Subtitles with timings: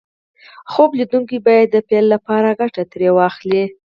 [0.71, 3.63] خوب ليدونکي بايد د پيل لپاره ګټه ترې واخلي.